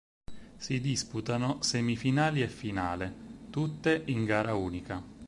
[0.57, 3.13] Si disputano semifinali e finale,
[3.51, 5.03] tutte in gara unica.